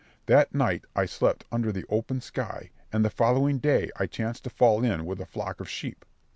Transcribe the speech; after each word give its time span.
That 0.25 0.55
night 0.55 0.85
I 0.95 1.05
slept 1.05 1.45
under 1.51 1.71
the 1.71 1.85
open 1.87 2.21
sky, 2.21 2.71
and 2.91 3.05
the 3.05 3.11
following 3.11 3.59
day 3.59 3.91
I 3.97 4.07
chanced 4.07 4.43
to 4.45 4.49
fall 4.49 4.83
in 4.83 5.05
with 5.05 5.21
a 5.21 5.27
flock 5.27 5.59
of 5.59 5.69
sheep. 5.69 6.05